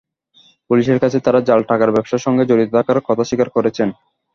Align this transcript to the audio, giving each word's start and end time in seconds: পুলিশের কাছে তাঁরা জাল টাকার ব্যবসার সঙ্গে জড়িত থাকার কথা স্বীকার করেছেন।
পুলিশের 0.69 0.97
কাছে 1.03 1.17
তাঁরা 1.25 1.39
জাল 1.47 1.61
টাকার 1.69 1.93
ব্যবসার 1.95 2.23
সঙ্গে 2.25 2.43
জড়িত 2.49 2.69
থাকার 2.77 2.99
কথা 3.07 3.23
স্বীকার 3.29 3.49
করেছেন। 3.55 3.89